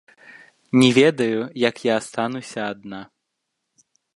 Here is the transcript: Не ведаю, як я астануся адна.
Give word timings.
Не 0.81 0.87
ведаю, 0.99 1.41
як 1.69 1.75
я 1.91 1.99
астануся 2.01 2.59
адна. 2.73 3.01